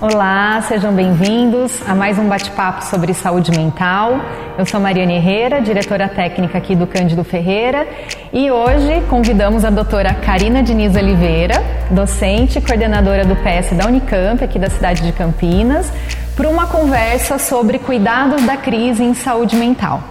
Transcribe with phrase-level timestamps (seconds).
[0.00, 4.18] Olá, sejam bem-vindos a mais um bate-papo sobre saúde mental.
[4.58, 7.86] Eu sou Mariane Herrera, diretora técnica aqui do Cândido Ferreira,
[8.32, 11.62] e hoje convidamos a doutora Karina Diniz Oliveira,
[11.92, 15.92] docente e coordenadora do PS da Unicamp, aqui da cidade de Campinas,
[16.34, 20.02] para uma conversa sobre cuidados da crise em saúde mental.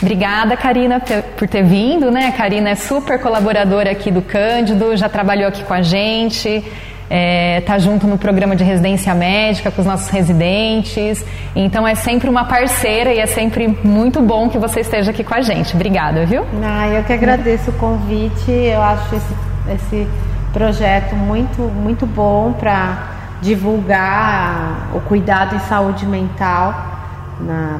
[0.00, 0.98] Obrigada, Karina,
[1.36, 2.28] por ter vindo, né?
[2.28, 6.64] A Karina é super colaboradora aqui do Cândido, já trabalhou aqui com a gente
[7.10, 11.24] é, tá junto no programa de residência médica com os nossos residentes.
[11.56, 15.34] Então é sempre uma parceira e é sempre muito bom que você esteja aqui com
[15.34, 15.74] a gente.
[15.74, 16.46] Obrigada, viu?
[16.62, 18.52] Ah, eu que agradeço o convite.
[18.52, 19.34] Eu acho esse,
[19.74, 20.06] esse
[20.52, 23.08] projeto muito, muito bom para
[23.42, 26.74] divulgar o cuidado em saúde mental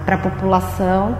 [0.04, 1.16] para a população.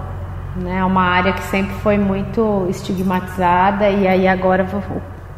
[0.57, 0.79] Né?
[0.79, 4.67] É uma área que sempre foi muito estigmatizada e aí agora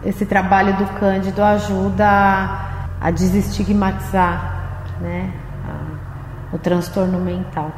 [0.05, 5.31] esse trabalho do Cândido ajuda a, a desestigmatizar né,
[5.67, 7.71] a, o transtorno mental.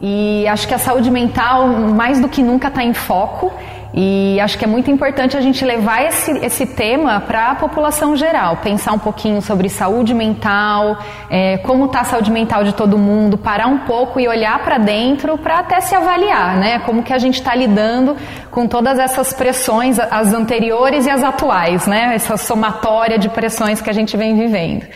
[0.00, 3.52] E acho que a saúde mental, mais do que nunca, está em foco.
[3.94, 8.16] E acho que é muito importante a gente levar esse, esse tema para a população
[8.16, 10.96] geral, pensar um pouquinho sobre saúde mental,
[11.28, 14.78] é, como está a saúde mental de todo mundo, parar um pouco e olhar para
[14.78, 16.78] dentro para até se avaliar, né?
[16.80, 18.16] Como que a gente está lidando
[18.50, 22.12] com todas essas pressões, as anteriores e as atuais, né?
[22.14, 24.86] Essa somatória de pressões que a gente vem vivendo.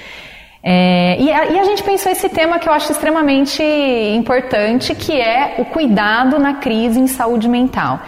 [0.62, 5.12] É, e, a, e, a, gente pensou esse tema que eu acho extremamente importante, que
[5.12, 8.00] é o cuidado na crise em saúde mental.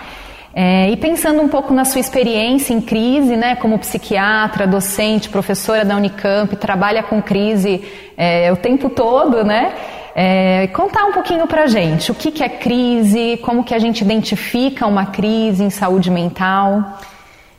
[0.55, 5.85] É, e pensando um pouco na sua experiência em crise, né, como psiquiatra, docente, professora
[5.85, 7.85] da Unicamp, trabalha com crise
[8.17, 9.75] é, o tempo todo, né?
[10.15, 14.03] É, contar um pouquinho para gente o que, que é crise, como que a gente
[14.03, 16.99] identifica uma crise em saúde mental.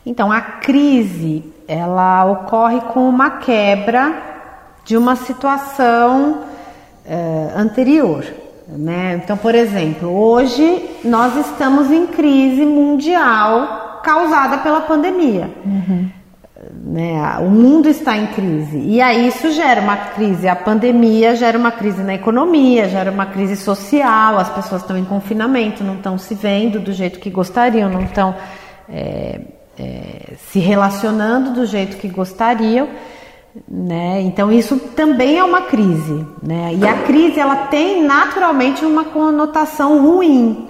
[0.06, 4.14] Então, a crise ela ocorre com uma quebra
[4.84, 6.42] de uma situação
[7.06, 8.26] é, anterior.
[8.78, 9.20] Né?
[9.24, 15.50] Então, por exemplo, hoje nós estamos em crise mundial causada pela pandemia.
[15.66, 16.10] Uhum.
[16.84, 17.38] Né?
[17.40, 18.78] O mundo está em crise.
[18.78, 20.48] E aí isso gera uma crise.
[20.48, 24.38] A pandemia gera uma crise na economia, gera uma crise social.
[24.38, 28.36] As pessoas estão em confinamento, não estão se vendo do jeito que gostariam, não estão
[28.88, 29.42] é,
[29.80, 32.88] é, se relacionando do jeito que gostariam.
[33.68, 34.22] Né?
[34.22, 36.72] Então isso também é uma crise, né?
[36.76, 40.68] E a crise ela tem naturalmente uma conotação ruim,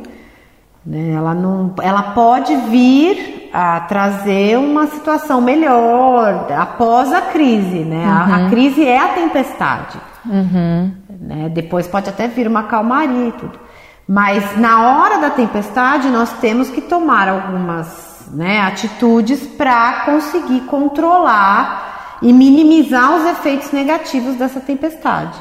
[0.85, 1.11] né?
[1.11, 8.05] Ela não, ela pode vir a trazer uma situação melhor após a crise, né?
[8.05, 8.11] Uhum.
[8.11, 8.49] A, a, uhum.
[8.49, 10.91] crise é a tempestade, uhum.
[11.19, 11.49] né?
[11.49, 13.59] Depois pode até vir uma calmaria e tudo,
[14.07, 21.89] mas na hora da tempestade nós temos que tomar algumas né, atitudes para conseguir controlar
[22.21, 25.37] e minimizar os efeitos negativos dessa tempestade.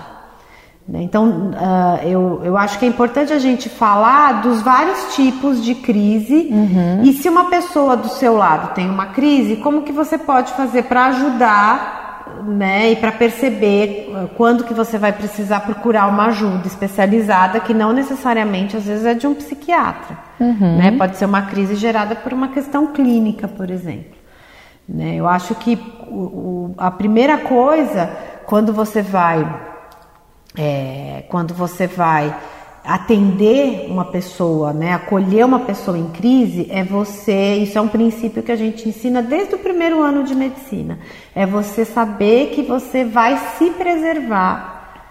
[0.89, 1.03] Né?
[1.03, 5.75] Então, uh, eu, eu acho que é importante a gente falar dos vários tipos de
[5.75, 7.03] crise uhum.
[7.03, 10.84] e se uma pessoa do seu lado tem uma crise, como que você pode fazer
[10.84, 11.99] para ajudar
[12.47, 17.75] né, e para perceber ah, quando que você vai precisar procurar uma ajuda especializada que
[17.75, 20.77] não necessariamente às vezes é de um psiquiatra, uhum.
[20.77, 20.94] né?
[20.97, 24.18] Pode ser uma crise gerada por uma questão clínica, por exemplo.
[24.88, 25.16] Né?
[25.16, 25.78] Eu acho que
[26.09, 28.10] o, o, a primeira coisa,
[28.47, 29.47] quando você vai,
[30.56, 32.34] é, quando você vai
[32.88, 38.43] atender uma pessoa, né, acolher uma pessoa em crise, é você, isso é um princípio
[38.43, 40.99] que a gente ensina desde o primeiro ano de medicina,
[41.34, 45.05] é você saber que você vai se preservar,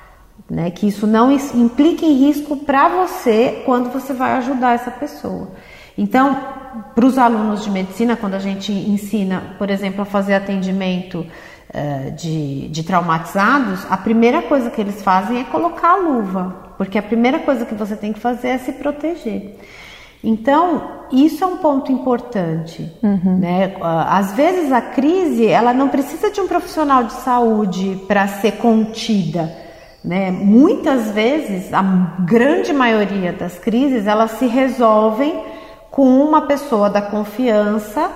[0.50, 5.50] né, que isso não implique em risco para você quando você vai ajudar essa pessoa.
[5.98, 6.38] Então,
[6.94, 12.12] para os alunos de medicina, quando a gente ensina, por exemplo, a fazer atendimento uh,
[12.12, 17.02] de, de traumatizados, a primeira coisa que eles fazem é colocar a luva, porque a
[17.02, 19.58] primeira coisa que você tem que fazer é se proteger.
[20.24, 22.92] Então, isso é um ponto importante.
[23.02, 23.38] Uhum.
[23.40, 23.76] Né?
[23.82, 29.52] Às vezes a crise ela não precisa de um profissional de saúde para ser contida.
[30.04, 30.32] Né?
[30.32, 31.82] Muitas vezes, a
[32.22, 35.40] grande maioria das crises, elas se resolvem
[35.92, 38.10] com uma pessoa da confiança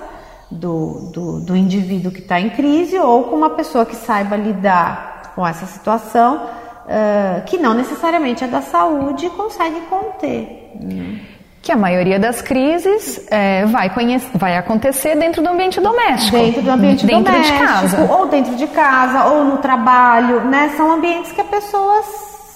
[0.51, 5.31] do, do, do indivíduo que está em crise ou com uma pessoa que saiba lidar
[5.33, 10.71] com essa situação, uh, que não necessariamente é da saúde e consegue conter.
[10.79, 11.21] Né?
[11.61, 13.91] Que a maioria das crises é, vai,
[14.33, 16.35] vai acontecer dentro do ambiente doméstico.
[16.35, 17.59] Dentro do ambiente dentro doméstico.
[17.59, 18.11] de casa.
[18.11, 20.73] Ou dentro de casa, ou no trabalho, né?
[20.75, 22.03] São ambientes que a pessoa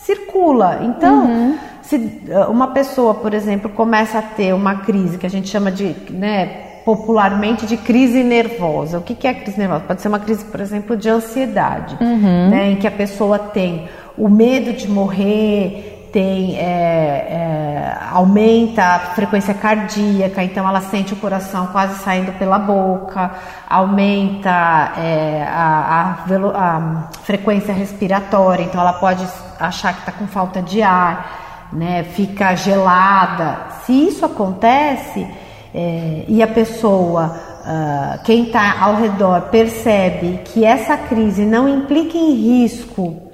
[0.05, 0.81] circula.
[0.83, 5.49] Então, se uh, uma pessoa, por exemplo, começa a ter uma crise que a gente
[5.49, 6.45] chama de né,
[6.85, 8.99] popularmente de crise nervosa.
[8.99, 9.83] O que, que é crise nervosa?
[9.87, 12.49] Pode ser uma crise, por exemplo, de ansiedade, uhum.
[12.49, 13.87] né, em que a pessoa tem
[14.17, 21.17] o medo de morrer, tem é, é, aumenta a frequência cardíaca, então ela sente o
[21.17, 23.31] coração quase saindo pela boca,
[23.69, 29.27] aumenta é, a, a, a, frequência respiratória, então ela pode
[29.59, 33.57] achar que está com falta de ar, né, fica gelada.
[33.85, 35.27] Se isso acontece
[35.73, 42.15] é, e a pessoa Uh, quem está ao redor percebe que essa crise não implica
[42.15, 43.24] em risco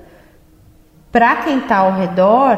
[1.11, 2.57] para quem está ao redor,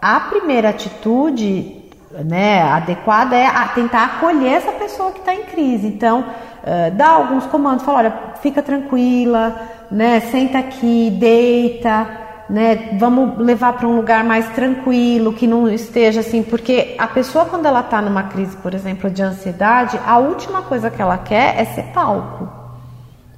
[0.00, 1.82] a primeira atitude
[2.24, 5.86] né, adequada é tentar acolher essa pessoa que está em crise.
[5.86, 9.56] Então, uh, dá alguns comandos, fala, olha, fica tranquila,
[9.90, 12.06] né, senta aqui, deita,
[12.48, 17.44] né, vamos levar para um lugar mais tranquilo, que não esteja assim, porque a pessoa
[17.44, 21.60] quando ela está numa crise, por exemplo, de ansiedade, a última coisa que ela quer
[21.60, 22.48] é ser palco.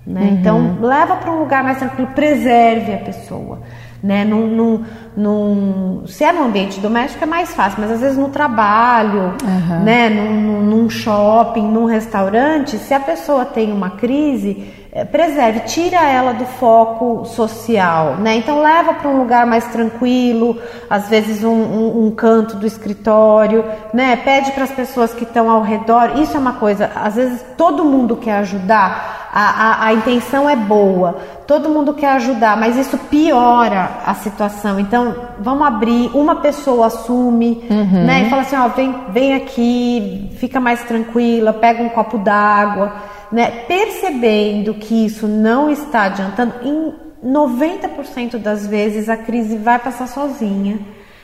[0.06, 0.20] Né?
[0.20, 0.28] Uhum.
[0.28, 3.60] Então, leva para um lugar mais tranquilo, preserve a pessoa
[4.04, 4.22] né?
[4.22, 4.84] Num, num,
[5.16, 9.82] num, se é no ambiente doméstico é mais fácil, mas às vezes no trabalho, uhum.
[9.82, 10.10] né?
[10.10, 14.62] Num, num, shopping, num restaurante, se a pessoa tem uma crise,
[15.10, 18.36] preserve, tira ela do foco social, né?
[18.36, 23.64] Então leva para um lugar mais tranquilo, às vezes um, um, um canto do escritório,
[23.92, 24.14] né?
[24.16, 26.18] Pede para as pessoas que estão ao redor.
[26.20, 30.54] Isso é uma coisa, às vezes todo mundo quer ajudar a, a, a, intenção é
[30.54, 34.78] boa, todo mundo quer ajudar, mas isso piora a situação.
[34.78, 38.04] Então, vamos abrir, uma pessoa assume, uhum.
[38.04, 38.22] né?
[38.22, 42.92] E fala assim, ó, vem, vem aqui, fica mais tranquila, pega um copo d'água,
[43.34, 43.64] né?
[43.66, 50.78] Percebendo que isso não está adiantando, em 90% das vezes a crise vai passar sozinha.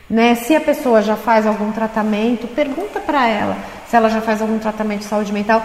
[0.09, 0.35] Né?
[0.35, 3.57] Se a pessoa já faz algum tratamento, pergunta para ela
[3.91, 5.61] se ela já faz algum tratamento de saúde mental.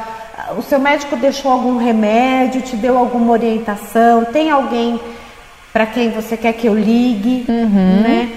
[0.58, 4.26] O seu médico deixou algum remédio, te deu alguma orientação?
[4.26, 5.00] Tem alguém
[5.72, 8.02] para quem você quer que eu ligue, uhum.
[8.02, 8.32] né?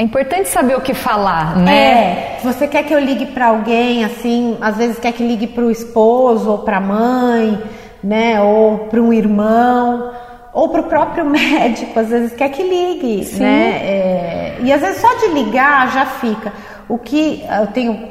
[0.00, 1.74] É importante saber o que falar, né?
[1.76, 5.62] É, você quer que eu ligue para alguém, assim, às vezes quer que ligue para
[5.62, 7.62] o esposo ou para a mãe,
[8.02, 8.40] né?
[8.40, 10.10] Ou para um irmão
[10.54, 13.40] ou para o próprio médico, às vezes quer que ligue, Sim.
[13.40, 13.72] né?
[13.82, 16.50] É, e às vezes só de ligar já fica.
[16.88, 18.08] O que eu tenho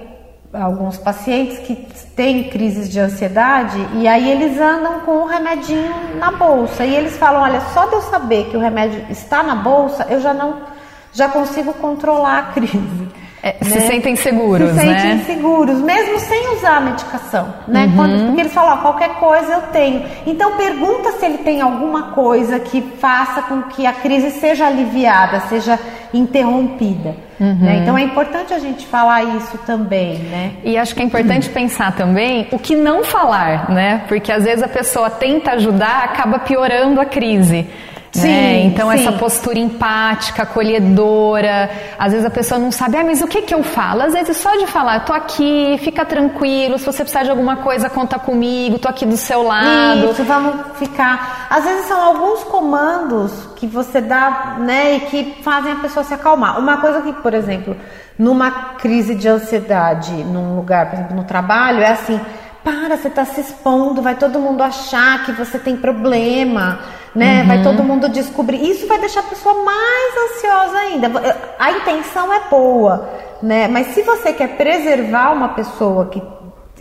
[0.54, 1.74] alguns pacientes que
[2.16, 7.18] têm crises de ansiedade e aí eles andam com o remedinho na bolsa e eles
[7.18, 10.78] falam, olha, só de eu saber que o remédio está na bolsa, eu já não
[11.14, 13.10] já consigo controlar a crise.
[13.42, 13.72] É, né?
[13.72, 15.00] Se sentem seguros, se né?
[15.00, 17.86] Se sentem seguros, mesmo sem usar a medicação, né?
[17.86, 17.96] Uhum.
[17.96, 20.06] Quando, porque eles falam, ó, qualquer coisa eu tenho.
[20.26, 25.40] Então pergunta se ele tem alguma coisa que faça com que a crise seja aliviada,
[25.42, 25.80] seja
[26.14, 27.16] interrompida.
[27.40, 27.56] Uhum.
[27.62, 27.80] Né?
[27.82, 30.52] Então é importante a gente falar isso também, né?
[30.62, 31.54] E acho que é importante uhum.
[31.54, 34.04] pensar também o que não falar, né?
[34.10, 37.66] Porque às vezes a pessoa tenta ajudar, acaba piorando a crise.
[38.12, 38.64] Sim, né?
[38.66, 39.00] Então, sim.
[39.00, 41.70] essa postura empática, acolhedora.
[41.98, 44.04] Às vezes a pessoa não sabe, ah, mas o que, que eu falo?
[44.04, 47.58] Às vezes só de falar, eu tô aqui, fica tranquilo, se você precisar de alguma
[47.58, 50.12] coisa, conta comigo, tô aqui do seu lado.
[50.12, 51.48] Isso, vamos ficar.
[51.50, 56.14] Às vezes são alguns comandos que você dá, né, e que fazem a pessoa se
[56.14, 56.60] acalmar.
[56.60, 57.76] Uma coisa que, por exemplo,
[58.18, 62.20] numa crise de ansiedade, num lugar, por exemplo, no trabalho, é assim
[62.64, 66.80] para, você está se expondo, vai todo mundo achar que você tem problema,
[67.16, 67.42] né?
[67.42, 67.48] Uhum.
[67.48, 68.62] Vai todo mundo descobrir.
[68.62, 71.12] Isso vai deixar a pessoa mais ansiosa ainda.
[71.58, 73.10] A intenção é boa,
[73.42, 73.68] né?
[73.68, 76.22] Mas se você quer preservar uma pessoa que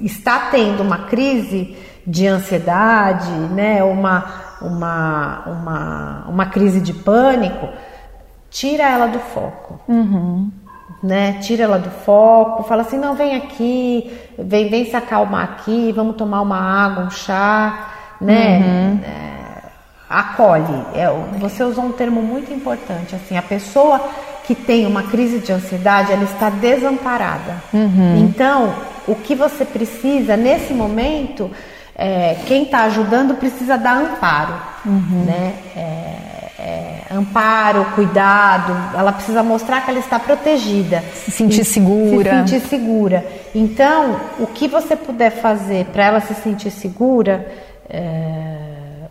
[0.00, 3.82] está tendo uma crise de ansiedade, né?
[3.82, 4.24] Uma,
[4.60, 7.68] uma, uma, uma crise de pânico,
[8.50, 9.80] tira ela do foco.
[9.88, 10.50] Uhum
[11.02, 11.38] né?
[11.40, 16.16] Tira ela do foco, fala assim, não, vem aqui, vem, vem se acalmar aqui, vamos
[16.16, 17.90] tomar uma água, um chá,
[18.20, 18.58] né?
[18.58, 19.00] Uhum.
[19.04, 19.62] É,
[20.08, 20.84] acolhe.
[20.94, 24.00] É, você usou um termo muito importante, assim, a pessoa
[24.44, 27.62] que tem uma crise de ansiedade, ela está desamparada.
[27.72, 28.16] Uhum.
[28.18, 28.74] Então,
[29.06, 31.50] o que você precisa nesse momento,
[31.94, 34.54] é, quem está ajudando precisa dar amparo,
[34.86, 35.24] uhum.
[35.26, 35.54] né?
[35.76, 36.27] É,
[37.10, 41.02] amparo, cuidado, ela precisa mostrar que ela está protegida.
[41.14, 42.44] Se sentir segura.
[42.44, 43.26] Se sentir segura.
[43.54, 47.46] Então, o que você puder fazer para ela se sentir segura,
[47.88, 48.58] é,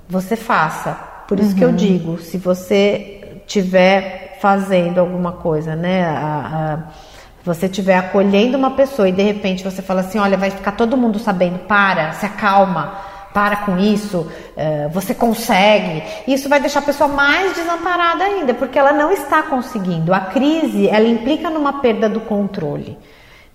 [0.08, 0.92] você faça.
[1.28, 1.56] Por isso uhum.
[1.56, 1.76] que eu uhum.
[1.76, 6.06] digo, se você estiver fazendo alguma coisa, né?
[6.06, 7.08] A, a,
[7.44, 10.98] você estiver acolhendo uma pessoa e de repente você fala assim, olha, vai ficar todo
[10.98, 13.07] mundo sabendo, para, se acalma
[13.38, 16.02] para com isso, uh, você consegue.
[16.28, 20.12] Isso vai deixar a pessoa mais desamparada ainda, porque ela não está conseguindo.
[20.12, 22.98] A crise, ela implica numa perda do controle.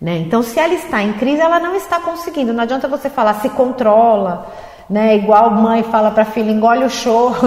[0.01, 0.19] Né?
[0.19, 2.53] Então, se ela está em crise, ela não está conseguindo.
[2.53, 4.53] Não adianta você falar se controla,
[4.89, 5.17] né?
[5.17, 7.41] Igual mãe fala para filha, engole o choro,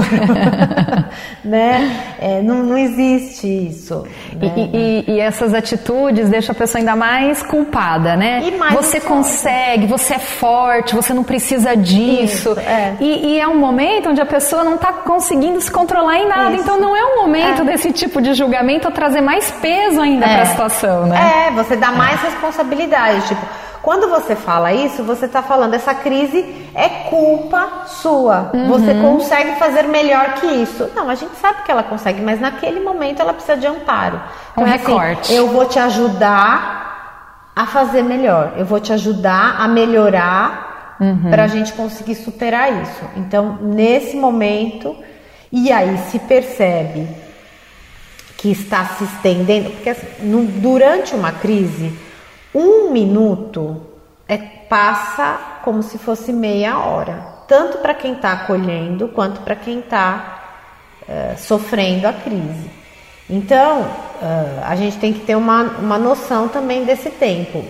[1.44, 2.16] né?
[2.20, 4.06] É, não, não existe isso.
[4.34, 4.52] Né?
[4.56, 8.52] E, e, e, essas atitudes deixam a pessoa ainda mais culpada, né?
[8.58, 12.52] Mais você consegue, você é forte, você não precisa disso.
[12.52, 12.96] Isso, é.
[13.00, 16.54] E, e, é um momento onde a pessoa não está conseguindo se controlar em nada.
[16.54, 16.64] Isso.
[16.64, 17.66] Então não é um momento é.
[17.66, 21.48] desse tipo de julgamento trazer mais peso ainda para a situação, né?
[21.48, 26.44] É, você dá mais responsabilidade, tipo quando você fala isso, você está falando essa crise
[26.74, 28.50] é culpa sua.
[28.52, 28.68] Uhum.
[28.68, 30.90] Você consegue fazer melhor que isso.
[30.96, 34.20] Não, a gente sabe que ela consegue, mas naquele momento ela precisa de amparo.
[34.58, 35.22] Um então, é assim, recorte.
[35.22, 38.54] Assim, eu vou te ajudar a fazer melhor.
[38.58, 41.30] Eu vou te ajudar a melhorar uhum.
[41.30, 43.04] para a gente conseguir superar isso.
[43.16, 44.96] Então, nesse momento,
[45.52, 47.08] e aí se percebe
[48.36, 51.94] que está se estendendo, porque assim, no, durante uma crise
[52.56, 53.82] um minuto
[54.28, 59.80] é, passa como se fosse meia hora, tanto para quem está acolhendo quanto para quem
[59.80, 60.44] está
[61.08, 62.72] é, sofrendo a crise.
[63.30, 67.66] Então, uh, a gente tem que ter uma, uma noção também desse tempo.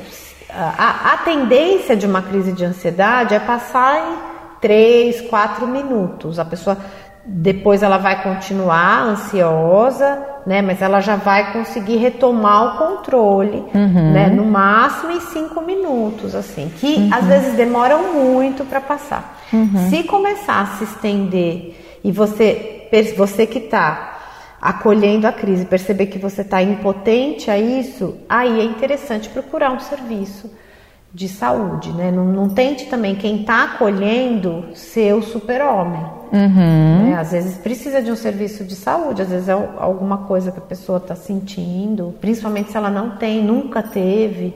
[0.49, 6.39] A, a, tendência de uma crise de ansiedade é passar em 3, 4 minutos.
[6.39, 6.77] A pessoa
[7.25, 10.61] depois ela vai continuar ansiosa, né?
[10.61, 14.13] Mas ela já vai conseguir retomar o controle, uhum.
[14.13, 14.27] né?
[14.27, 17.09] No máximo em cinco minutos, assim, que uhum.
[17.11, 19.41] às vezes demoram muito para passar.
[19.51, 19.89] Uhum.
[19.89, 24.13] Se começar a se estender e você, você que está
[24.61, 29.79] acolhendo a crise, perceber que você está impotente a isso, aí é interessante procurar um
[29.79, 30.49] serviço
[31.15, 32.11] de saúde, né?
[32.11, 36.05] Não, não tente também quem está acolhendo ser o super-homem.
[36.33, 37.09] Uhum.
[37.09, 37.17] Né?
[37.17, 40.61] Às vezes precisa de um serviço de saúde, às vezes é alguma coisa que a
[40.61, 44.53] pessoa está sentindo, principalmente se ela não tem, nunca teve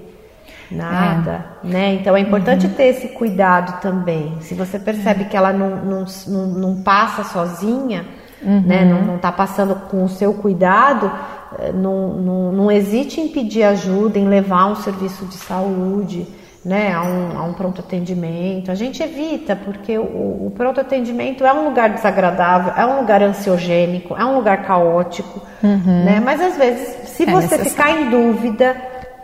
[0.70, 1.68] nada, é.
[1.68, 1.94] né?
[1.94, 2.74] Então é importante uhum.
[2.74, 4.36] ter esse cuidado também.
[4.42, 8.06] Se você percebe que ela não, não, não, não passa sozinha,
[8.44, 8.64] uhum.
[8.66, 8.84] né?
[8.84, 11.10] Não está passando com o seu cuidado,
[11.58, 16.28] eh, não, não, não hesite em pedir ajuda, em levar um serviço de saúde
[16.64, 18.72] né, a um, a um pronto atendimento.
[18.72, 23.24] A gente evita, porque o, o pronto atendimento é um lugar desagradável, é um lugar
[23.24, 26.04] ansiogênico, é um lugar caótico, uhum.
[26.04, 26.22] né?
[26.24, 27.70] Mas às vezes, se é você necessário.
[27.70, 28.76] ficar em dúvida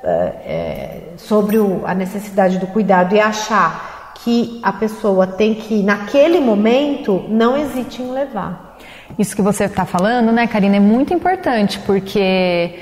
[0.03, 0.07] uh,
[0.45, 6.39] é, sobre o, a necessidade do cuidado e achar que a pessoa tem que, naquele
[6.39, 8.77] momento, não hesite em levar.
[9.19, 12.73] Isso que você está falando, né, Karina, é muito importante, porque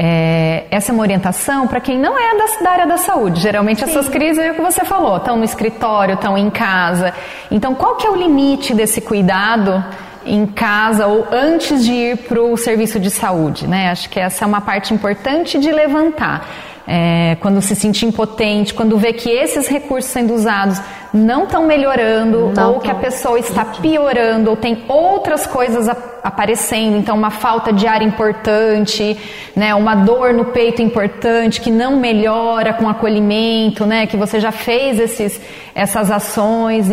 [0.00, 3.40] é, essa é uma orientação para quem não é da, da, área da saúde.
[3.40, 3.90] Geralmente Sim.
[3.90, 7.12] essas crises é o que você falou, estão no escritório, estão em casa.
[7.50, 9.84] Então, qual que é o limite desse cuidado
[10.24, 13.66] em casa ou antes de ir para o serviço de saúde?
[13.66, 13.90] Né?
[13.90, 16.46] Acho que essa é uma parte importante de levantar
[16.90, 20.80] é, quando se sentir impotente, quando vê que esses recursos sendo usados
[21.12, 25.86] não estão melhorando, não ou que a pessoa está piorando, ou tem outras coisas
[26.22, 29.18] aparecendo, então uma falta de ar importante,
[29.54, 34.50] né, uma dor no peito importante que não melhora com acolhimento, né, que você já
[34.50, 35.38] fez esses,
[35.74, 36.86] essas ações,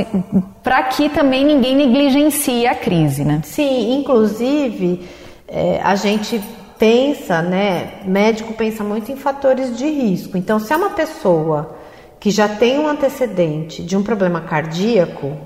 [0.62, 3.40] para que também ninguém negligencie a crise, né?
[3.44, 5.08] Sim, inclusive
[5.48, 6.42] é, a gente
[6.78, 8.02] pensa, né?
[8.06, 10.38] Médico pensa muito em fatores de risco.
[10.38, 11.76] Então, se é uma pessoa
[12.20, 15.38] que já tem um antecedente de um problema cardíaco,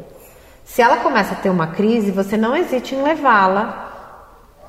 [0.63, 3.87] se ela começa a ter uma crise, você não hesite em levá-la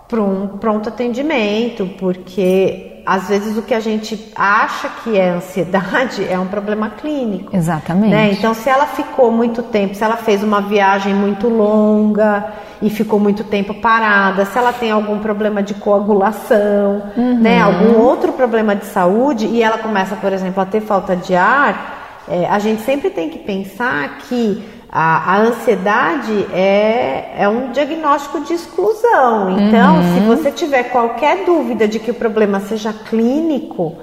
[0.08, 6.26] para um pronto atendimento, porque às vezes o que a gente acha que é ansiedade
[6.28, 7.54] é um problema clínico.
[7.54, 8.10] Exatamente.
[8.10, 8.32] Né?
[8.32, 12.52] Então, se ela ficou muito tempo, se ela fez uma viagem muito longa
[12.82, 17.38] e ficou muito tempo parada, se ela tem algum problema de coagulação, uhum.
[17.38, 21.34] né, algum outro problema de saúde e ela começa, por exemplo, a ter falta de
[21.34, 27.70] ar, é, a gente sempre tem que pensar que a, a, ansiedade é, é um
[27.70, 29.50] diagnóstico de exclusão.
[29.60, 30.14] Então, uhum.
[30.14, 33.98] se você tiver qualquer dúvida de que o problema seja clínico,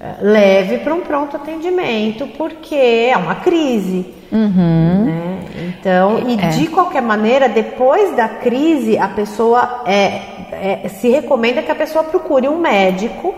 [0.00, 4.06] é, leve para um pronto atendimento, porque é uma crise.
[4.32, 5.04] Uhum.
[5.04, 5.38] Né?
[5.68, 6.48] Então, e é.
[6.48, 10.22] de qualquer maneira, depois da crise, a pessoa é,
[10.84, 13.34] é se recomenda que a pessoa procure um médico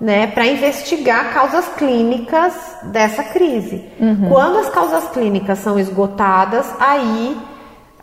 [0.00, 3.84] né, para investigar causas clínicas dessa crise.
[3.98, 4.28] Uhum.
[4.28, 7.36] Quando as causas clínicas são esgotadas, aí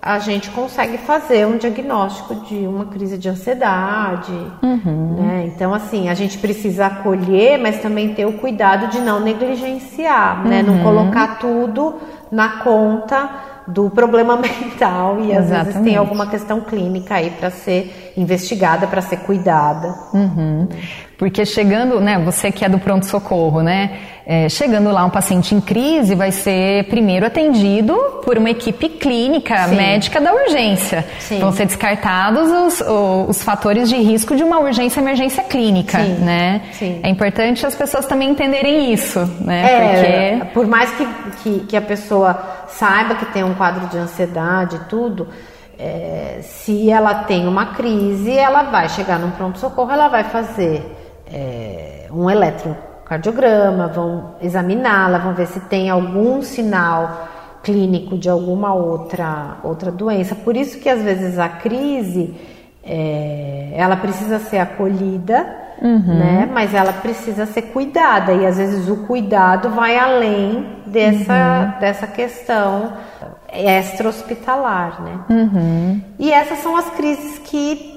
[0.02, 4.32] a gente consegue fazer um diagnóstico de uma crise de ansiedade.
[4.62, 5.16] Uhum.
[5.20, 5.46] Né?
[5.48, 10.50] Então, assim, a gente precisa acolher, mas também ter o cuidado de não negligenciar, uhum.
[10.50, 10.62] né?
[10.62, 10.84] não uhum.
[10.84, 11.96] colocar tudo
[12.32, 13.30] na conta
[13.68, 15.66] do problema mental e às Exatamente.
[15.66, 19.96] vezes tem alguma questão clínica aí para ser investigada, para ser cuidada.
[20.14, 20.68] Uhum.
[21.18, 23.92] Porque chegando, né, você que é do pronto-socorro, né,
[24.28, 27.94] é, chegando lá um paciente em crise vai ser primeiro atendido
[28.24, 29.76] por uma equipe clínica, Sim.
[29.76, 31.06] médica da urgência.
[31.20, 31.40] Sim.
[31.40, 32.84] Vão ser descartados os,
[33.30, 36.16] os, fatores de risco de uma urgência emergência clínica, Sim.
[36.16, 36.62] né?
[36.74, 37.00] Sim.
[37.04, 39.66] É importante as pessoas também entenderem isso, né?
[39.72, 40.54] É, Porque...
[40.54, 41.08] por mais que,
[41.44, 45.28] que, que a pessoa saiba que tem um quadro de ansiedade e tudo,
[45.78, 50.95] é, se ela tem uma crise, ela vai chegar num pronto-socorro, ela vai fazer
[51.32, 57.28] é, um eletrocardiograma, vão examiná-la, vão ver se tem algum sinal
[57.64, 60.36] clínico de alguma outra, outra doença.
[60.36, 62.36] Por isso que às vezes a crise
[62.84, 65.46] é, ela precisa ser acolhida,
[65.82, 66.20] uhum.
[66.20, 66.50] né?
[66.54, 71.80] Mas ela precisa ser cuidada e às vezes o cuidado vai além dessa, uhum.
[71.80, 72.94] dessa questão
[73.52, 75.20] extra-hospitalar, né?
[75.30, 76.02] Uhum.
[76.20, 77.95] E essas são as crises que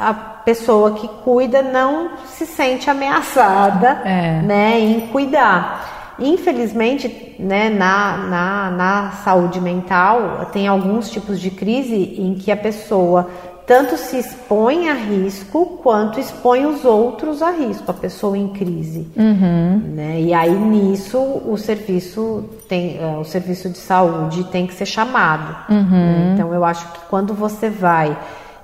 [0.00, 4.40] a pessoa que cuida não se sente ameaçada, é.
[4.40, 6.14] né, em cuidar.
[6.18, 12.56] Infelizmente, né, na, na, na saúde mental, tem alguns tipos de crise em que a
[12.56, 13.28] pessoa
[13.66, 19.06] tanto se expõe a risco quanto expõe os outros a risco, a pessoa em crise.
[19.16, 19.94] Uhum.
[19.94, 20.20] Né?
[20.22, 25.56] E aí nisso o serviço tem, uh, o serviço de saúde tem que ser chamado.
[25.68, 25.88] Uhum.
[25.88, 26.32] Né?
[26.34, 28.18] Então eu acho que quando você vai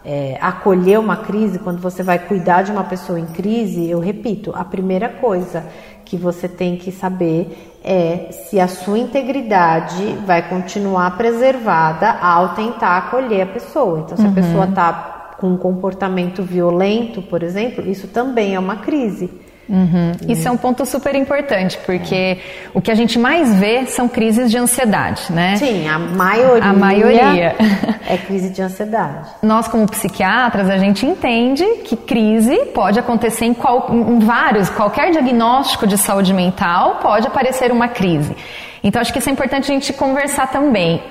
[0.07, 4.53] é, acolher uma crise, quando você vai cuidar de uma pessoa em crise, eu repito,
[4.55, 5.67] a primeira coisa
[6.05, 12.97] que você tem que saber é se a sua integridade vai continuar preservada ao tentar
[12.99, 13.99] acolher a pessoa.
[13.99, 14.31] Então, se uhum.
[14.31, 19.29] a pessoa está com um comportamento violento, por exemplo, isso também é uma crise.
[19.69, 20.13] Uhum.
[20.29, 22.39] Isso é um ponto super importante, porque é.
[22.73, 25.57] o que a gente mais vê são crises de ansiedade, né?
[25.57, 27.57] Sim, a maioria, a maioria
[28.07, 29.29] é crise de ansiedade.
[29.43, 35.11] Nós, como psiquiatras, a gente entende que crise pode acontecer em, qual, em vários, qualquer
[35.11, 38.37] diagnóstico de saúde mental pode aparecer uma crise.
[38.85, 41.03] Então, acho que isso é importante a gente conversar também.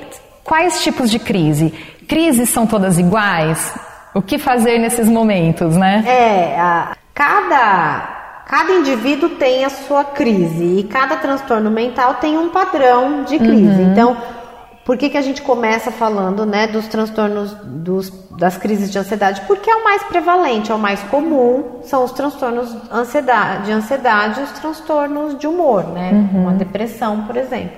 [0.46, 1.74] Quais tipos de crise?
[2.08, 3.74] Crises são todas iguais?
[4.14, 6.04] O que fazer nesses momentos, né?
[6.08, 8.15] É, a, cada
[8.46, 13.82] Cada indivíduo tem a sua crise e cada transtorno mental tem um padrão de crise.
[13.82, 13.92] Uhum.
[13.92, 14.18] Então,
[14.86, 19.42] por que, que a gente começa falando né, dos transtornos dos, das crises de ansiedade?
[19.48, 24.40] Porque é o mais prevalente, é o mais comum, são os transtornos ansiedade, de ansiedade
[24.40, 26.12] e os transtornos de humor, né?
[26.12, 26.44] Uhum.
[26.44, 27.78] Uma depressão, por exemplo.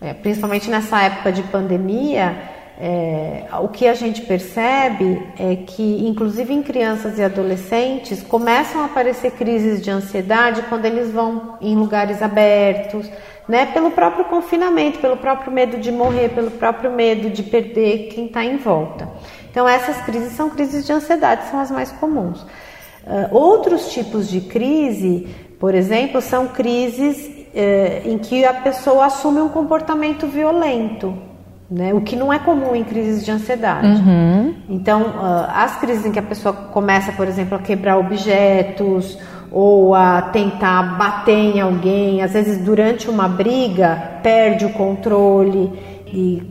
[0.00, 2.36] É, principalmente nessa época de pandemia,
[2.82, 8.86] é, o que a gente percebe é que, inclusive em crianças e adolescentes, começam a
[8.86, 13.06] aparecer crises de ansiedade quando eles vão em lugares abertos,
[13.46, 18.26] né, pelo próprio confinamento, pelo próprio medo de morrer, pelo próprio medo de perder quem
[18.26, 19.06] está em volta.
[19.50, 22.40] Então, essas crises são crises de ansiedade, são as mais comuns.
[22.40, 29.42] Uh, outros tipos de crise, por exemplo, são crises uh, em que a pessoa assume
[29.42, 31.29] um comportamento violento
[31.70, 31.94] né?
[31.94, 33.86] O que não é comum em crises de ansiedade.
[33.86, 34.54] Uhum.
[34.68, 39.16] Então, uh, as crises em que a pessoa começa, por exemplo, a quebrar objetos
[39.52, 45.72] ou a tentar bater em alguém, às vezes durante uma briga perde o controle
[46.06, 46.42] e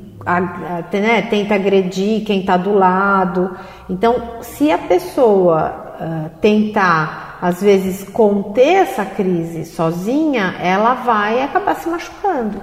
[0.93, 3.55] né, tenta agredir quem está do lado.
[3.89, 11.75] Então, se a pessoa uh, tentar às vezes conter essa crise sozinha, ela vai acabar
[11.75, 12.61] se machucando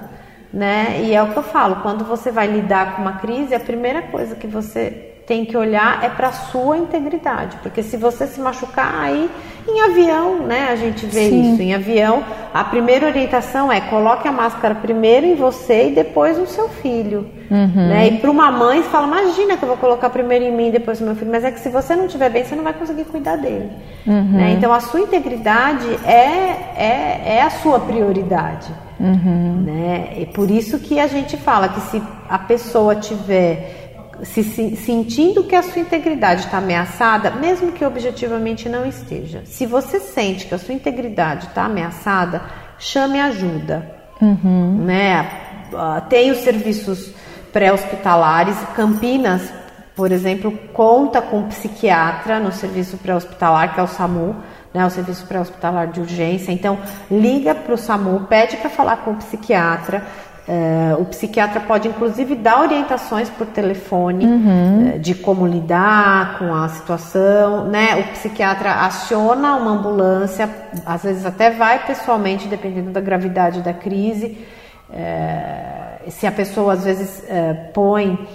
[0.53, 1.01] né?
[1.03, 4.01] E é o que eu falo, quando você vai lidar com uma crise, a primeira
[4.03, 8.95] coisa que você tem que olhar é para sua integridade, porque se você se machucar
[9.01, 9.29] aí
[9.67, 11.51] em avião, né, a gente vê Sim.
[11.51, 16.37] isso em avião, a primeira orientação é coloque a máscara primeiro em você e depois
[16.37, 17.87] no seu filho, uhum.
[17.89, 18.07] né?
[18.07, 20.71] E para uma mãe você fala, imagina que eu vou colocar primeiro em mim e
[20.71, 22.73] depois no meu filho, mas é que se você não estiver bem, você não vai
[22.73, 23.69] conseguir cuidar dele,
[24.07, 24.31] uhum.
[24.31, 24.51] né?
[24.51, 28.86] Então a sua integridade é é, é a sua prioridade.
[28.99, 29.63] Uhum.
[29.65, 30.13] Né?
[30.17, 33.87] E por isso que a gente fala que se a pessoa tiver
[34.23, 39.43] se, se, sentindo que a sua integridade está ameaçada, mesmo que objetivamente não esteja.
[39.45, 42.41] Se você sente que a sua integridade está ameaçada,
[42.79, 43.91] chame ajuda.
[44.21, 44.85] Uhum.
[44.85, 45.29] Né?
[45.73, 47.13] Ah, tem os serviços
[47.53, 48.57] pré-hospitalares.
[48.75, 49.51] Campinas,
[49.95, 54.35] por exemplo, conta com um psiquiatra no serviço pré-hospitalar, que é o SAMU
[54.77, 56.51] né, o serviço pré-hospitalar de urgência.
[56.51, 56.77] Então,
[57.09, 60.03] liga para o SAMU, pede para falar com o psiquiatra.
[60.47, 64.93] Uh, o psiquiatra pode, inclusive, dar orientações por telefone uhum.
[64.95, 67.65] uh, de como lidar com a situação.
[67.65, 67.95] Né?
[67.97, 70.49] O psiquiatra aciona uma ambulância,
[70.85, 74.37] às vezes até vai pessoalmente, dependendo da gravidade da crise.
[74.89, 77.25] Uh, se a pessoa, às vezes,
[77.73, 78.25] põe,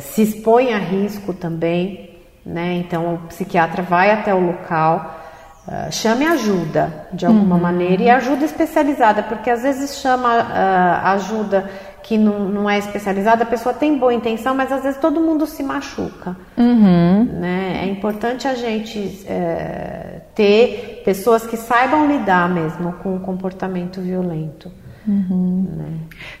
[0.00, 2.15] se expõe a risco também
[2.46, 2.74] né?
[2.76, 5.24] Então o psiquiatra vai até o local
[5.66, 7.60] Uh, chame ajuda de alguma uhum.
[7.60, 11.68] maneira e ajuda especializada, porque às vezes chama uh, ajuda
[12.04, 15.44] que não, não, é especializada, a pessoa tem boa intenção, mas às vezes todo mundo
[15.44, 16.36] se machuca.
[16.56, 17.24] Uhum.
[17.24, 17.80] Né?
[17.82, 24.70] É importante a gente é, ter pessoas que saibam lidar mesmo com o comportamento violento.
[25.06, 25.66] Uhum.
[25.76, 25.86] Né?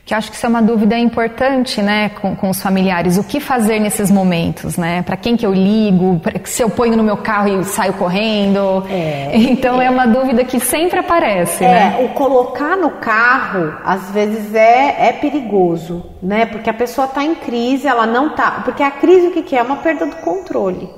[0.04, 3.16] Que acho que isso é uma dúvida importante, né, com, com os familiares.
[3.16, 5.02] O que fazer nesses momentos, né?
[5.02, 6.18] Para quem que eu ligo?
[6.20, 8.84] Pra, se eu ponho no meu carro e saio correndo?
[8.88, 11.98] É, então é, é, uma dúvida que sempre aparece, é, né?
[12.04, 16.46] O colocar no carro, às vezes é, é perigoso, né?
[16.46, 18.62] Porque a pessoa está em crise, ela não tá.
[18.64, 19.60] Porque a crise o que, que é?
[19.60, 20.88] É uma perda do controle.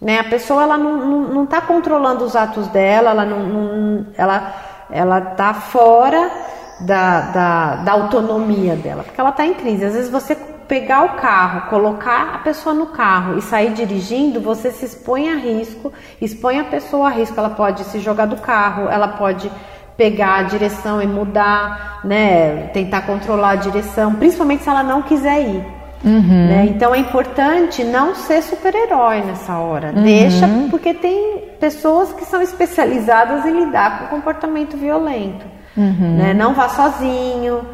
[0.00, 0.18] Né?
[0.18, 4.54] A pessoa ela não está controlando os atos dela, ela não, não ela
[4.90, 6.30] ela está fora
[6.80, 9.84] da, da, da autonomia dela, porque ela está em crise.
[9.84, 14.70] Às vezes você pegar o carro, colocar a pessoa no carro e sair dirigindo, você
[14.70, 17.38] se expõe a risco, expõe a pessoa a risco.
[17.38, 19.50] Ela pode se jogar do carro, ela pode
[19.96, 25.42] pegar a direção e mudar, né, tentar controlar a direção, principalmente se ela não quiser
[25.42, 25.64] ir.
[26.04, 26.48] Uhum.
[26.48, 26.66] Né?
[26.68, 29.92] Então é importante não ser super-herói nessa hora.
[29.94, 30.02] Uhum.
[30.02, 35.46] Deixa, porque tem pessoas que são especializadas em lidar com comportamento violento.
[35.76, 36.16] Uhum.
[36.16, 36.34] Né?
[36.34, 37.64] Não vá sozinho,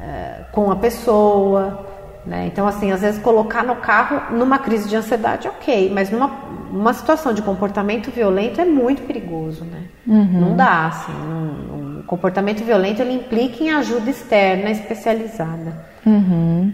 [0.00, 1.86] é, com a pessoa.
[2.26, 2.46] Né?
[2.46, 6.92] Então, assim, às vezes colocar no carro numa crise de ansiedade, ok, mas numa uma
[6.94, 9.82] situação de comportamento violento é muito perigoso, né?
[10.06, 10.40] Uhum.
[10.40, 11.12] Não dá, assim.
[11.12, 15.90] Um, um comportamento violento ele implica em ajuda externa especializada.
[16.06, 16.72] Uhum.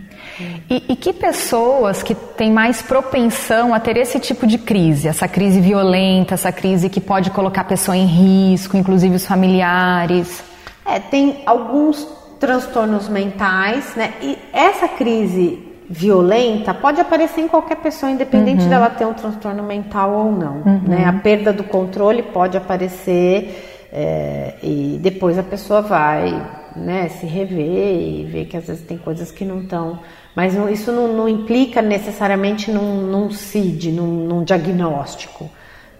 [0.71, 5.27] E, e, que pessoas que têm mais propensão a ter esse tipo de crise, essa
[5.27, 10.45] crise violenta, essa crise que pode colocar a pessoa em risco, inclusive os familiares?
[10.87, 12.07] É, tem alguns
[12.39, 14.15] transtornos mentais, né?
[14.23, 18.69] E essa crise violenta pode aparecer em qualquer pessoa, independente uhum.
[18.69, 20.57] dela ter um transtorno mental ou não.
[20.57, 20.83] Uhum.
[20.87, 21.05] Né?
[21.05, 26.31] A perda do controle pode aparecer é, e depois a pessoa vai
[26.75, 30.01] né, se rever e ver que às vezes tem coisas que não estão.
[30.35, 35.49] Mas não, isso não, não, implica necessariamente num, num CID, num, num diagnóstico.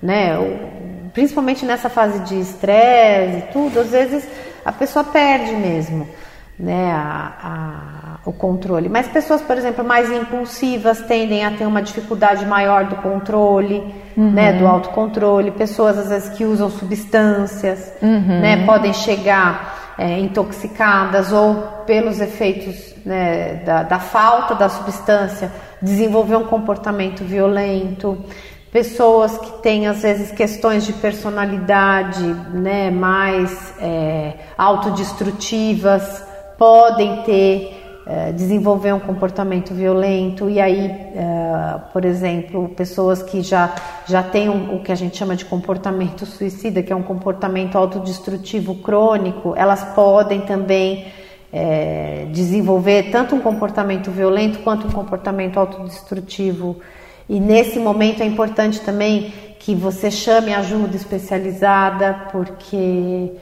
[0.03, 0.37] Né?
[0.39, 4.29] O, principalmente nessa fase de estresse e tudo, às vezes
[4.67, 6.09] a pessoa perde mesmo
[6.59, 8.89] né, a, a, o controle.
[8.89, 14.33] Mas pessoas, por exemplo, mais impulsivas tendem a ter uma dificuldade maior do controle, uhum.
[14.33, 15.53] né, do autocontrole.
[15.53, 18.41] Pessoas às vezes que usam substâncias, uhum.
[18.41, 21.55] né, podem chegar é, intoxicadas ou
[21.87, 25.51] pelos efeitos né, da, da falta da substância
[25.81, 28.19] desenvolver um comportamento violento
[28.77, 36.23] pessoas que têm às vezes questões de personalidade né, mais é, autodestrutivas
[36.59, 40.51] podem ter é, desenvolver um comportamento violento.
[40.51, 43.75] E aí, é, por exemplo, pessoas que já
[44.07, 47.79] já têm um, o que a gente chama de comportamento suicida, que é um comportamento
[47.79, 51.07] autodestrutivo crônico, elas podem também
[51.51, 56.77] é, desenvolver tanto um comportamento violento quanto um comportamento autodestrutivo
[57.29, 63.33] e nesse momento é importante também que você chame ajuda especializada, porque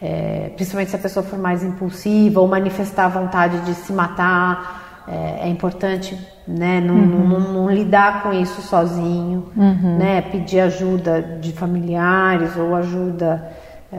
[0.00, 5.46] é, principalmente se a pessoa for mais impulsiva ou manifestar vontade de se matar, é,
[5.46, 7.28] é importante né, não, uhum.
[7.28, 9.98] não, não, lidar com isso sozinho, uhum.
[9.98, 13.50] né, pedir ajuda de familiares ou ajuda
[13.92, 13.98] é,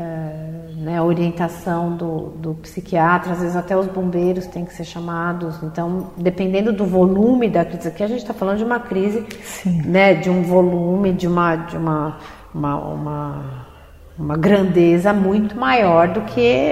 [0.76, 5.62] né, orientação do, do psiquiatra, às vezes até os bombeiros têm que ser chamados.
[5.62, 9.24] Então, dependendo do volume da crise, aqui a gente está falando de uma crise,
[9.86, 12.18] né, de um volume, de uma, de uma,
[12.54, 13.66] uma, uma,
[14.18, 16.72] uma grandeza muito maior do que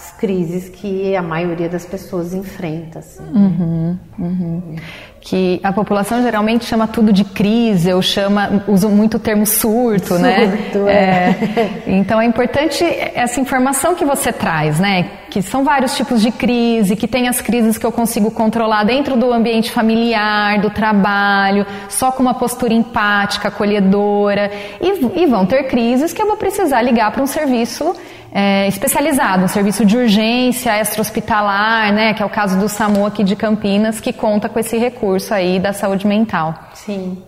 [0.00, 3.00] as crises que a maioria das pessoas enfrenta.
[3.00, 3.22] Assim.
[3.22, 4.76] Uhum, uhum
[5.20, 10.14] que a população geralmente chama tudo de crise, ou chama, usa muito o termo surto,
[10.14, 10.50] né?
[10.50, 10.92] surto né?
[10.92, 11.70] É.
[11.86, 12.82] Então é importante
[13.14, 15.10] essa informação que você traz, né?
[15.28, 19.16] Que são vários tipos de crise, que tem as crises que eu consigo controlar dentro
[19.16, 25.64] do ambiente familiar, do trabalho, só com uma postura empática, acolhedora, e, e vão ter
[25.64, 27.94] crises que eu vou precisar ligar para um serviço
[28.32, 33.24] é, especializado, um serviço de urgência extra-hospitalar, né, que é o caso do SAMU aqui
[33.24, 36.54] de Campinas, que conta com esse recurso aí da saúde mental.
[36.74, 37.22] Sim,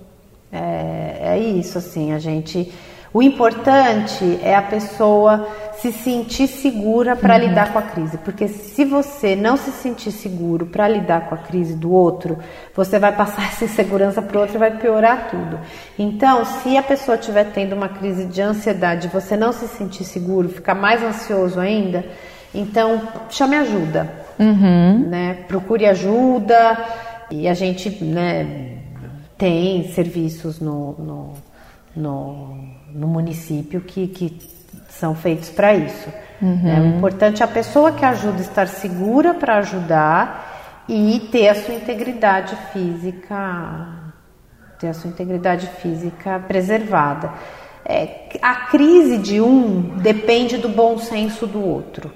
[0.52, 2.72] é, é isso, assim, a gente
[3.12, 5.46] o importante é a pessoa
[5.82, 7.40] se sentir segura para uhum.
[7.40, 11.38] lidar com a crise, porque se você não se sentir seguro para lidar com a
[11.38, 12.38] crise do outro,
[12.74, 15.58] você vai passar essa insegurança para o outro e vai piorar tudo.
[15.98, 20.48] Então, se a pessoa estiver tendo uma crise de ansiedade, você não se sentir seguro,
[20.48, 22.06] ficar mais ansioso ainda,
[22.54, 25.06] então chame ajuda, uhum.
[25.08, 25.44] né?
[25.48, 26.78] Procure ajuda
[27.30, 28.78] e a gente, né?
[29.36, 31.32] Tem serviços no, no
[31.94, 32.56] no,
[32.94, 34.38] no município que, que
[34.88, 36.08] são feitos para isso.
[36.40, 36.68] Uhum.
[36.68, 41.54] É, o importante é a pessoa que ajuda estar segura para ajudar e ter a
[41.54, 43.88] sua integridade física,
[44.78, 47.32] ter a sua integridade física preservada.
[47.84, 52.12] É, a crise de um depende do bom senso do outro.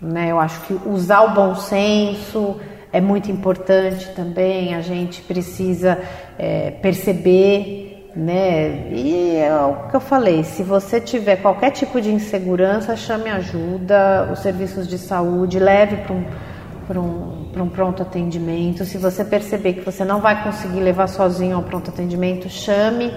[0.00, 0.30] Né?
[0.30, 2.60] Eu acho que usar o bom senso
[2.92, 4.74] é muito importante também.
[4.74, 5.98] A gente precisa
[6.38, 7.83] é, perceber,
[8.16, 8.90] né?
[8.92, 14.30] E é o que eu falei: se você tiver qualquer tipo de insegurança, chame ajuda,
[14.32, 18.84] os serviços de saúde, leve para um, um, um pronto atendimento.
[18.84, 23.12] Se você perceber que você não vai conseguir levar sozinho ao pronto atendimento, chame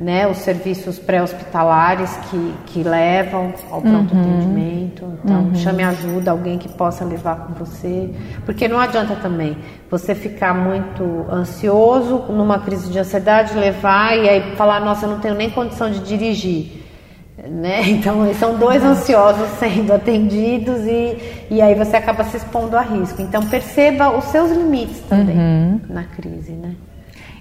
[0.00, 4.20] né, os serviços pré-hospitalares que, que levam ao pronto uhum.
[4.20, 5.04] atendimento.
[5.22, 5.54] Então, uhum.
[5.54, 8.10] chame ajuda, alguém que possa levar com você.
[8.44, 9.56] Porque não adianta também
[9.90, 15.20] você ficar muito ansioso, numa crise de ansiedade, levar e aí falar: Nossa, eu não
[15.20, 16.82] tenho nem condição de dirigir.
[17.48, 17.82] Né?
[17.90, 23.20] Então, são dois ansiosos sendo atendidos e, e aí você acaba se expondo a risco.
[23.20, 25.80] Então, perceba os seus limites também uhum.
[25.88, 26.52] na crise.
[26.52, 26.74] Né?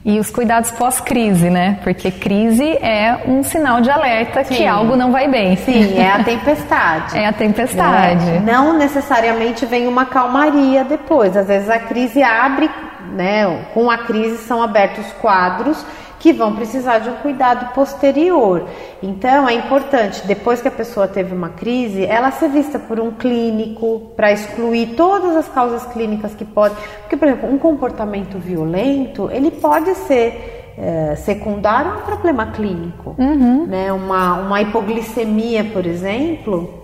[0.05, 1.79] E os cuidados pós-crise, né?
[1.81, 4.55] Porque crise é um sinal de alerta Sim.
[4.55, 5.55] que algo não vai bem.
[5.55, 7.15] Sim, é a tempestade.
[7.19, 8.29] é a tempestade.
[8.29, 8.39] É.
[8.39, 11.37] Não necessariamente vem uma calmaria depois.
[11.37, 12.69] Às vezes a crise abre,
[13.13, 13.63] né?
[13.73, 15.85] Com a crise são abertos quadros
[16.23, 18.65] que vão precisar de um cuidado posterior.
[19.01, 23.11] Então, é importante, depois que a pessoa teve uma crise, ela ser vista por um
[23.11, 26.77] clínico para excluir todas as causas clínicas que podem.
[27.01, 33.15] Porque, por exemplo, um comportamento violento, ele pode ser é, secundário a um problema clínico.
[33.17, 33.65] Uhum.
[33.65, 33.91] Né?
[33.91, 36.82] Uma, uma hipoglicemia, por exemplo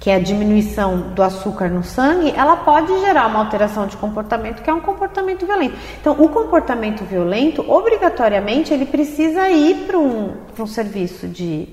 [0.00, 4.62] que é a diminuição do açúcar no sangue, ela pode gerar uma alteração de comportamento
[4.62, 5.76] que é um comportamento violento.
[6.00, 11.68] Então, o comportamento violento, obrigatoriamente, ele precisa ir para um, um serviço de,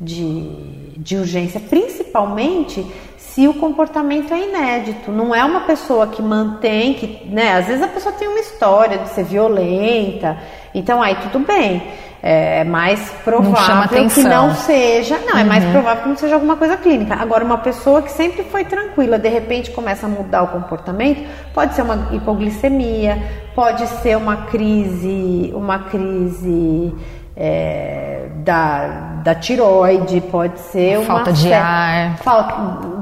[0.00, 5.10] de, de urgência, principalmente se o comportamento é inédito.
[5.10, 8.98] Não é uma pessoa que mantém, que, né, às vezes a pessoa tem uma história
[8.98, 10.38] de ser violenta,
[10.72, 11.82] então aí tudo bem
[12.28, 15.16] é mais provável não que não seja.
[15.18, 15.38] Não, uhum.
[15.38, 15.70] é mais uhum.
[15.70, 17.14] provável que não seja alguma coisa clínica.
[17.14, 21.76] Agora, uma pessoa que sempre foi tranquila, de repente começa a mudar o comportamento, pode
[21.76, 23.16] ser uma hipoglicemia,
[23.54, 26.92] pode ser uma crise, uma crise
[27.36, 32.54] é, da, da tiroide, pode ser uma falta de ar, falta,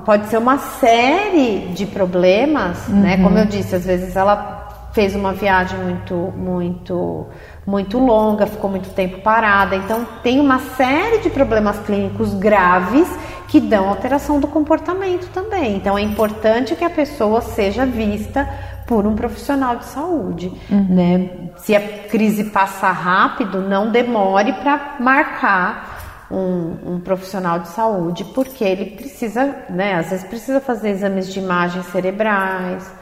[0.04, 3.00] pode ser uma série de problemas, uhum.
[3.00, 3.16] né?
[3.22, 7.26] Como eu disse, às vezes ela fez uma viagem muito, muito
[7.66, 9.76] muito longa, ficou muito tempo parada.
[9.76, 13.08] Então, tem uma série de problemas clínicos graves
[13.48, 15.76] que dão alteração do comportamento também.
[15.76, 18.48] Então, é importante que a pessoa seja vista
[18.86, 20.86] por um profissional de saúde, uhum.
[20.90, 21.30] né?
[21.56, 28.62] Se a crise passar rápido, não demore para marcar um, um, profissional de saúde, porque
[28.62, 29.94] ele precisa, né?
[29.94, 32.92] Às vezes precisa fazer exames de imagens cerebrais,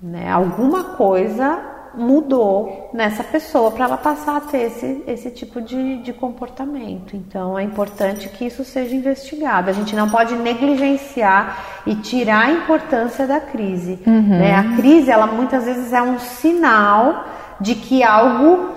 [0.00, 0.30] né?
[0.30, 6.12] Alguma coisa mudou nessa pessoa para ela passar a ter esse, esse tipo de, de
[6.12, 7.16] comportamento.
[7.16, 9.70] Então é importante que isso seja investigado.
[9.70, 13.98] A gente não pode negligenciar e tirar a importância da crise.
[14.06, 14.38] Uhum.
[14.38, 14.54] Né?
[14.54, 17.24] A crise, ela muitas vezes é um sinal
[17.60, 18.70] de que algo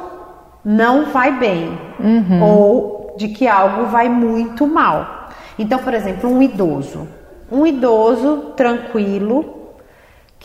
[0.64, 2.44] não vai bem uhum.
[2.44, 5.30] ou de que algo vai muito mal.
[5.58, 7.08] Então, por exemplo, um idoso.
[7.52, 9.55] Um idoso tranquilo,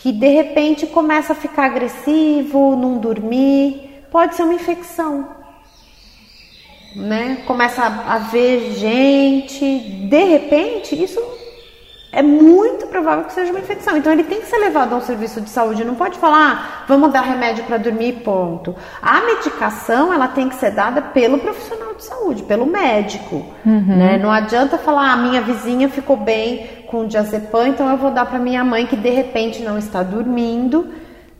[0.01, 5.29] que de repente começa a ficar agressivo, não dormir, pode ser uma infecção.
[6.95, 7.43] Né?
[7.45, 11.19] Começa a, ver gente, de repente, isso
[12.11, 13.95] é muito provável que seja uma infecção.
[13.95, 15.85] Então ele tem que ser levado a um serviço de saúde.
[15.85, 18.75] Não pode falar, ah, vamos dar remédio para dormir, ponto.
[19.01, 23.45] A medicação ela tem que ser dada pelo profissional de saúde, pelo médico.
[23.65, 23.97] Uhum.
[23.97, 24.17] Né?
[24.17, 28.37] Não adianta falar, ah, minha vizinha ficou bem com diazepam, então eu vou dar para
[28.37, 30.89] minha mãe que de repente não está dormindo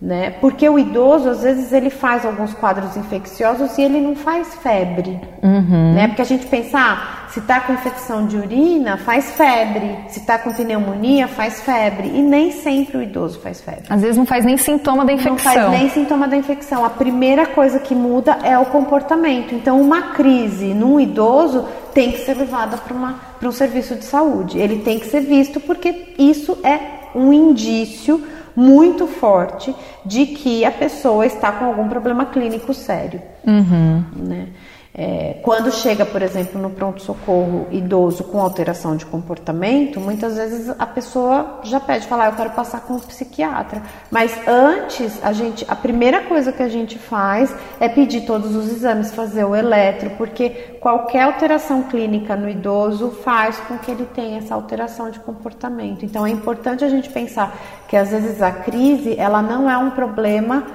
[0.02, 0.32] né?
[0.42, 5.22] Porque o idoso, às vezes, ele faz alguns quadros infecciosos e ele não faz febre,
[5.44, 5.94] uhum.
[5.94, 6.08] né?
[6.08, 9.96] Porque a gente pensa, ah, se tá com infecção de urina, faz febre.
[10.10, 12.08] Se tá com pneumonia, faz febre.
[12.08, 13.84] E nem sempre o idoso faz febre.
[13.90, 15.54] Às vezes não faz nem sintoma da infecção.
[15.54, 16.84] Não faz nem sintoma da infecção.
[16.84, 19.54] A primeira coisa que muda é o comportamento.
[19.54, 24.58] Então, uma crise num idoso tem que ser levada para um serviço de saúde.
[24.58, 28.22] Ele tem que ser visto porque isso é um indício
[28.56, 29.74] muito forte
[30.06, 33.22] de que a pessoa está com algum problema clínico sério.
[33.46, 34.04] Uhum.
[34.16, 34.48] Né?
[34.94, 40.86] É, quando chega, por exemplo, no pronto-socorro idoso com alteração de comportamento, muitas vezes a
[40.86, 43.82] pessoa já pede falar, eu quero passar com um psiquiatra.
[44.10, 48.70] Mas antes, a gente, a primeira coisa que a gente faz é pedir todos os
[48.70, 50.50] exames, fazer o eletro, porque
[50.82, 56.04] qualquer alteração clínica no idoso faz com que ele tenha essa alteração de comportamento.
[56.04, 59.92] Então é importante a gente pensar que às vezes a crise ela não é um
[59.92, 60.66] problema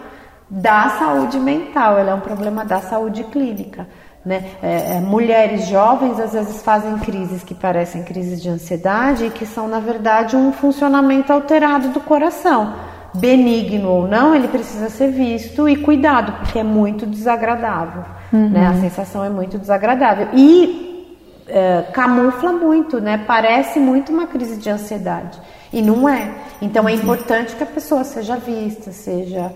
[0.48, 3.86] da saúde mental, ela é um problema da saúde clínica.
[4.26, 4.42] Né?
[4.60, 9.46] É, é, mulheres jovens às vezes fazem crises que parecem crises de ansiedade e que
[9.46, 12.74] são, na verdade, um funcionamento alterado do coração.
[13.14, 18.04] Benigno ou não, ele precisa ser visto e cuidado, porque é muito desagradável.
[18.32, 18.48] Uhum.
[18.48, 18.66] Né?
[18.66, 20.26] A sensação é muito desagradável.
[20.34, 21.06] E
[21.46, 23.22] é, camufla muito, né?
[23.28, 25.40] parece muito uma crise de ansiedade.
[25.72, 26.34] E não é.
[26.60, 29.52] Então é importante que a pessoa seja vista, seja.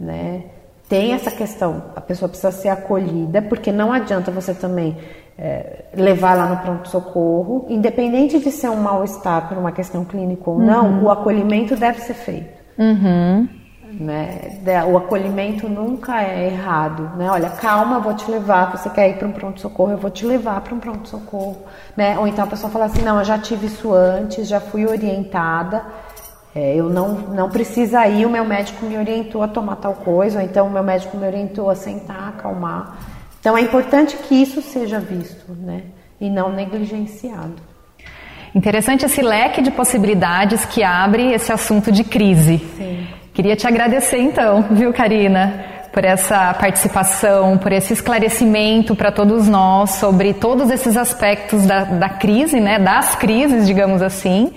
[0.00, 0.44] Né?
[0.88, 4.96] Tem essa questão, a pessoa precisa ser acolhida, porque não adianta você também
[5.38, 10.58] é, levar lá no pronto-socorro, independente de ser um mal-estar por uma questão clínica ou
[10.58, 11.04] não, uhum.
[11.04, 12.58] o acolhimento deve ser feito.
[12.78, 13.48] Uhum.
[13.90, 14.52] Né?
[14.86, 17.30] O acolhimento nunca é errado, né?
[17.30, 18.70] Olha, calma, eu vou te levar.
[18.70, 21.56] Você quer ir para um pronto-socorro, eu vou te levar para um pronto-socorro,
[21.96, 22.18] né?
[22.18, 25.82] Ou então a pessoa fala assim, não, eu já tive isso antes, já fui orientada.
[26.54, 30.38] É, eu não, não precisa ir, o meu médico me orientou a tomar tal coisa,
[30.38, 32.98] ou então o meu médico me orientou a sentar, acalmar.
[33.40, 35.82] Então é importante que isso seja visto, né?
[36.20, 37.54] E não negligenciado.
[38.54, 42.58] Interessante esse leque de possibilidades que abre esse assunto de crise.
[42.76, 43.06] Sim.
[43.32, 49.90] Queria te agradecer então, viu, Karina, por essa participação, por esse esclarecimento para todos nós
[49.90, 52.78] sobre todos esses aspectos da, da crise, né?
[52.78, 54.52] Das crises, digamos assim.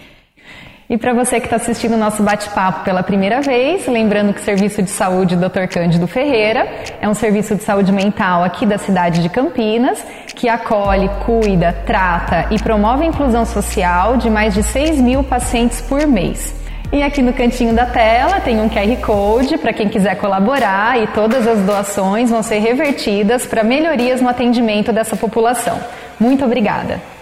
[0.92, 4.44] E para você que está assistindo o nosso bate-papo pela primeira vez, lembrando que o
[4.44, 5.66] Serviço de Saúde Dr.
[5.72, 6.68] Cândido Ferreira
[7.00, 10.04] é um serviço de saúde mental aqui da cidade de Campinas,
[10.36, 15.80] que acolhe, cuida, trata e promove a inclusão social de mais de 6 mil pacientes
[15.80, 16.54] por mês.
[16.92, 21.08] E aqui no cantinho da tela tem um QR Code para quem quiser colaborar e
[21.08, 25.80] todas as doações vão ser revertidas para melhorias no atendimento dessa população.
[26.20, 27.21] Muito obrigada!